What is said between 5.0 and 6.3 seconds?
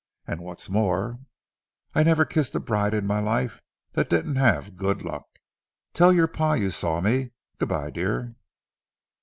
luck. Tell your